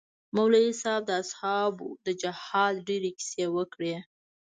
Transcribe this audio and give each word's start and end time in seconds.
مولوي 0.35 0.71
صاحب 0.81 1.03
د 1.07 1.11
اصحابو 1.23 1.87
د 2.05 2.07
جهاد 2.21 2.75
ډېرې 2.87 3.11
کيسې 3.19 3.45
وکړې. 3.55 3.95